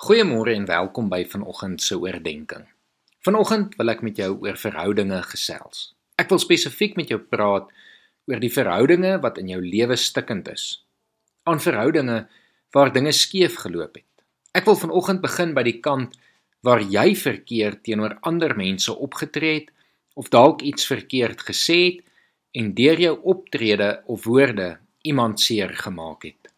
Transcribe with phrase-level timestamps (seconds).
[0.00, 2.62] Goeiemôre en welkom by vanoggend se oordeenking.
[3.20, 5.90] Vanoggend wil ek met jou oor verhoudinge gesels.
[6.16, 7.66] Ek wil spesifiek met jou praat
[8.24, 10.62] oor die verhoudinge wat in jou lewe stikkend is.
[11.44, 12.22] Aan verhoudinge
[12.72, 14.24] waar dinge skeef geloop het.
[14.56, 16.16] Ek wil vanoggend begin by die kant
[16.64, 19.68] waar jy verkeerd teenoor ander mense opgetree het
[20.16, 22.06] of dalk iets verkeerd gesê het
[22.56, 26.48] en deur jou optrede of woorde iemand seer gemaak het.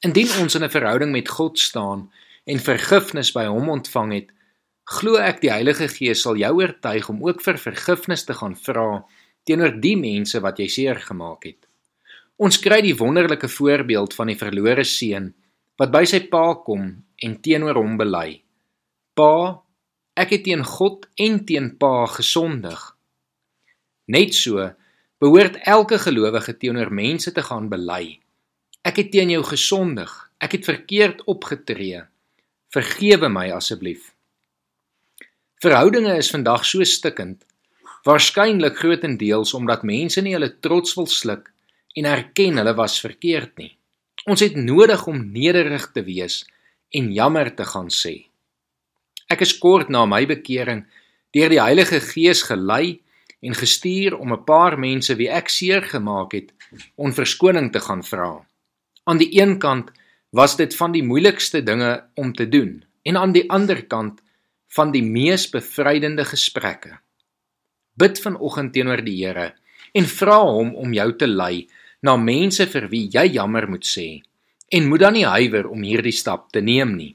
[0.00, 2.08] Indien ons in 'n verhouding met God staan,
[2.48, 4.28] en vergifnis by hom ontvang het,
[4.88, 9.02] glo ek die Heilige Gees sal jou oortuig om ook vir vergifnis te gaan vra
[9.48, 11.60] teenoor die mense wat jy seer gemaak het.
[12.38, 15.32] Ons kry die wonderlike voorbeeld van die verlore seun
[15.80, 16.90] wat by sy pa kom
[17.24, 18.40] en teenoor hom bely.
[19.18, 19.58] Pa,
[20.18, 22.78] ek het teen God en teen pa gesondig.
[24.08, 24.70] Net so
[25.20, 28.18] behoort elke gelowige teenoor mense te gaan bely.
[28.86, 30.12] Ek het teen jou gesondig.
[30.40, 32.06] Ek het verkeerd opgetree.
[32.68, 34.10] Vergewe my asseblief.
[35.64, 37.40] Verhoudinge is vandag so stikkend,
[38.04, 41.48] waarskynlik grootendeels omdat mense nie hulle trots wil sluk
[41.96, 43.70] en erken hulle was verkeerd nie.
[44.28, 46.42] Ons het nodig om nederig te wees
[46.92, 48.28] en jammer te gaan sê.
[49.32, 50.84] Ek is kort na my bekering
[51.32, 52.98] deur die Heilige Gees gelei
[53.40, 56.52] en gestuur om 'n paar mense wie ek seer gemaak het,
[56.96, 58.44] om verskoning te gaan vra.
[59.08, 59.88] Aan die een kant
[60.30, 64.20] was dit van die moeilikste dinge om te doen en aan die ander kant
[64.76, 66.98] van die mees bevrydende gesprekke.
[67.98, 69.54] Bid vanoggend teenoor die Here
[69.96, 71.68] en vra hom om jou te lei
[72.04, 74.20] na mense vir wie jy jammer moet sê
[74.68, 77.14] en moet dan nie huiwer om hierdie stap te neem nie.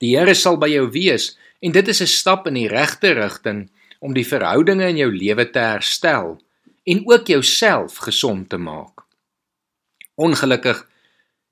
[0.00, 1.32] Die Here sal by jou wees
[1.64, 5.50] en dit is 'n stap in die regte rigting om die verhoudinge in jou lewe
[5.50, 6.36] te herstel
[6.84, 9.00] en ook jouself gesond te maak.
[10.14, 10.84] Ongelukkig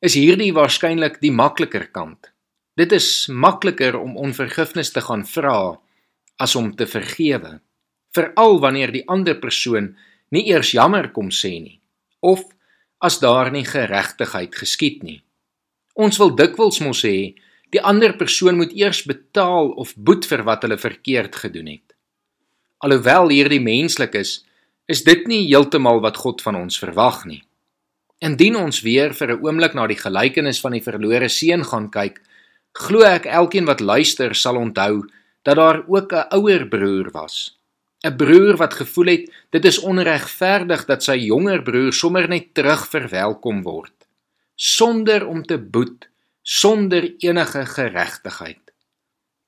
[0.03, 2.33] is hierdie waarskynlik die makliker kant.
[2.75, 5.79] Dit is makliker om onvergifnis te gaan vra
[6.43, 7.61] as om te vergewe,
[8.17, 9.93] veral wanneer die ander persoon
[10.35, 11.79] nie eers jammer kom sê nie
[12.23, 12.43] of
[13.03, 15.21] as daar nie geregtigheid geskied nie.
[15.99, 17.35] Ons wil dikwels mos sê
[17.75, 21.95] die ander persoon moet eers betaal of boet vir wat hulle verkeerd gedoen het.
[22.83, 24.41] Alhoewel hierdie menslik is,
[24.87, 27.43] is dit nie heeltemal wat God van ons verwag nie.
[28.23, 32.21] Indien ons weer vir 'n oomblik na die gelykenis van die verlore seun gaan kyk,
[32.73, 35.03] glo ek elkeen wat luister sal onthou
[35.43, 37.59] dat daar ook 'n ouer broer was.
[38.05, 42.89] 'n Broer wat gevoel het dit is onregverdig dat sy jonger broer sommer net terug
[42.89, 44.03] verwelkom word
[44.63, 46.09] sonder om te boet,
[46.43, 48.61] sonder enige geregtigheid.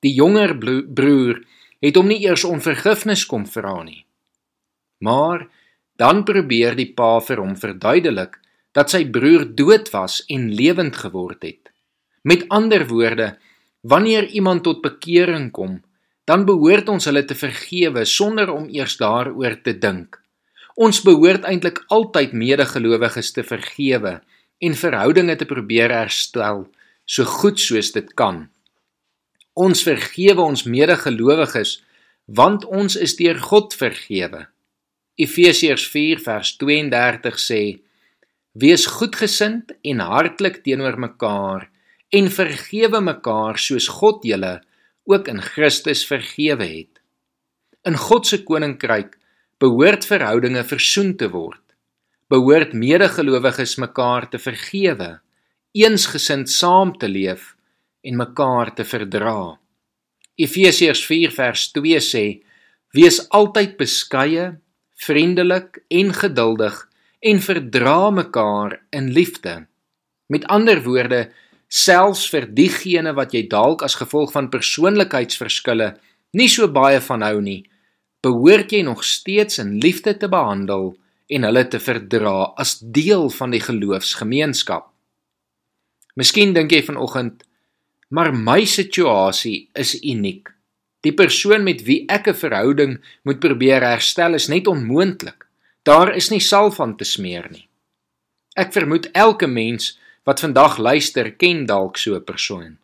[0.03, 1.43] Die jonger broer
[1.81, 4.05] het hom nie eers om vergifnis kom vra nie.
[5.05, 5.47] Maar
[6.01, 8.41] dan probeer die pa vir hom verduidelik
[8.75, 11.71] dat sy broer dood was en lewend geword het.
[12.23, 13.35] Met ander woorde,
[13.81, 15.83] wanneer iemand tot bekering kom,
[16.25, 20.19] dan behoort ons hulle te vergewe sonder om eers daaroor te dink.
[20.75, 24.19] Ons behoort eintlik altyd medegelowiges te vergewe
[24.65, 26.65] en verhoudinge te probeer herstel
[27.05, 28.47] so goed soos dit kan.
[29.55, 31.79] Ons vergewe ons medegelowiges
[32.27, 34.47] want ons is deur God vergewe.
[35.21, 37.62] Efesiërs 4 vers 32 sê
[38.54, 41.65] Wees goedgesind en hartlik teenoor mekaar
[42.15, 44.60] en vergewe mekaar soos God julle
[45.10, 47.00] ook in Christus vergewe het.
[47.82, 49.19] In God se koninkryk
[49.59, 51.64] behoort verhoudinge versoen te word.
[52.31, 55.10] Behoort medegelowiges mekaar te vergewe,
[55.75, 57.56] eensgesind saam te leef
[58.06, 59.59] en mekaar te verdra.
[60.38, 62.26] Efesiërs 4 vers 2 sê:
[62.94, 64.53] Wees altyd beskeie,
[64.94, 66.84] vriendelik en geduldig
[67.25, 69.67] en verdra mekaar in liefde.
[70.29, 71.31] Met ander woorde,
[71.69, 75.95] selfs vir diegene wat jy dalk as gevolg van persoonlikheidsverskille
[76.37, 77.62] nie so baie van hou nie,
[78.25, 80.93] behoort jy nog steeds in liefde te behandel
[81.33, 84.91] en hulle te verdra as deel van die geloofsgemeenskap.
[86.21, 87.41] Miskien dink jy vanoggend,
[88.12, 90.53] maar my situasie is uniek.
[91.05, 95.44] Die persoon met wie ek 'n verhouding moet probeer herstel is net onmoontlik.
[95.84, 97.69] Daar is nie salf van te smeer nie.
[98.56, 102.78] Ek vermoed elke mens wat vandag luister ken dalk so 'n persoon.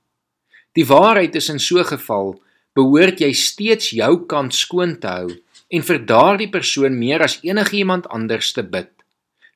[0.77, 2.43] Die waarheid is in so 'n geval
[2.75, 5.31] behoort jy steeds jou kant skoon te hou
[5.69, 8.91] en vir daardie persoon meer as enigiemand anders te bid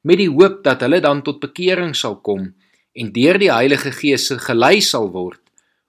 [0.05, 2.51] met die hoop dat hulle dan tot bekering sal kom
[2.95, 5.41] en deur die Heilige Gees gelei sal word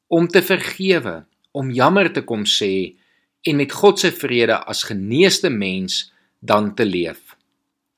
[0.08, 2.96] om te vergewe, om jammer te kom sê
[3.46, 7.25] en met God se vrede as geneesde mens dan te leef.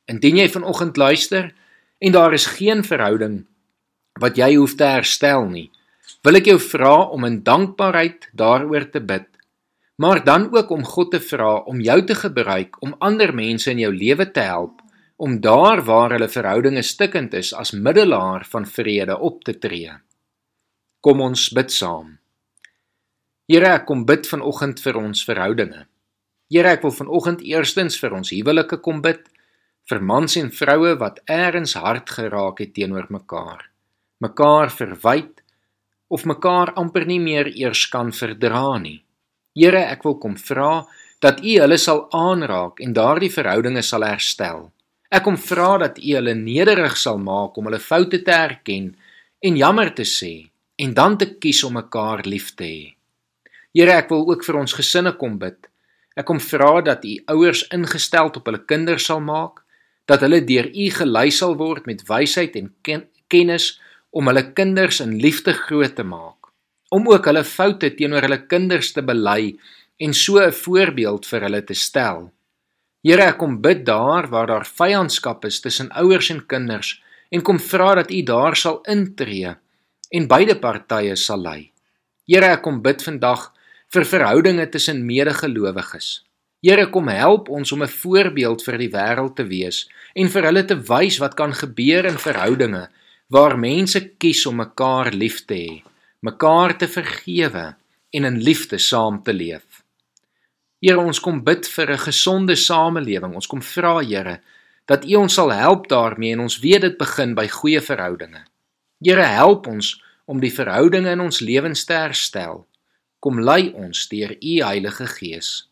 [0.07, 1.51] Indien jy vanoggend luister
[1.99, 3.41] en daar is geen verhouding
[4.21, 5.67] wat jy hoef te herstel nie,
[6.25, 9.27] wil ek jou vra om in dankbaarheid daaroor te bid,
[10.01, 13.83] maar dan ook om God te vra om jou te gebruik om ander mense in
[13.83, 14.81] jou lewe te help
[15.17, 19.93] om daar waar hulle verhoudinge stikkend is as middelaar van vrede op te tree.
[21.01, 22.17] Kom ons bid saam.
[23.49, 25.85] Here, ek kom bid vanoggend vir ons verhoudinge.
[26.53, 29.23] Here, ek wil vanoggend eerstens vir ons huwelike kom bid,
[29.87, 33.69] vir mans en vroue wat eers hard geraak het teenoor mekaar,
[34.19, 35.43] mekaar verwyd
[36.07, 39.01] of mekaar amper nie meer eers kan verdra nie.
[39.55, 40.85] Here, ek wil kom vra
[41.23, 44.67] dat U hulle sal aanraak en daardie verhoudinge sal herstel.
[45.09, 48.91] Ek kom vra dat U hulle nederig sal maak om hulle foute te erken
[49.39, 52.83] en jammer te sê en dan te kies om mekaar lief te hê.
[53.73, 55.57] Here, ek wil ook vir ons gesinne kom bid.
[56.17, 59.63] Ek kom vra dat U ouers ingestel op hulle kinders sal maak,
[60.07, 63.75] dat hulle deur U gelei sal word met wysheid en ken kennis
[64.15, 66.49] om hulle kinders in liefde groot te maak,
[66.95, 69.57] om ook hulle foute teenoor hulle kinders te bely
[69.99, 72.31] en so 'n voorbeeld vir hulle te stel.
[73.03, 77.01] Here, ek kom bid daar waar daar vyandskap is tussen ouers en kinders
[77.31, 79.55] en kom vra dat U daar sal intree
[80.11, 81.71] en beide partye sal lei.
[82.27, 83.53] Here, ek kom bid vandag
[83.93, 86.26] vir verhoudinge tussen medegelowiges.
[86.65, 90.65] Here, kom help ons om 'n voorbeeld vir die wêreld te wees en vir hulle
[90.65, 92.89] te wys wat kan gebeur in verhoudinge
[93.29, 95.83] waar mense kies om mekaar lief te hê,
[96.21, 97.75] mekaar te vergewe
[98.09, 99.83] en in liefde saam te leef.
[100.81, 103.35] Here, ons kom bid vir 'n gesonde samelewing.
[103.35, 104.41] Ons kom vra, Here,
[104.85, 108.45] dat U ons sal help daarmee en ons weet dit begin by goeie verhoudinge.
[109.01, 112.67] Here, help ons om die verhoudinge in ons lewens te herstel.
[113.19, 115.67] Kom lei ons deur U Heilige Gees.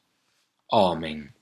[0.72, 1.35] Oh, Amen.